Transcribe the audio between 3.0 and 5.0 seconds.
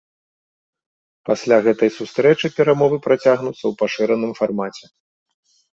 працягнуцца ў пашыраным фармаце.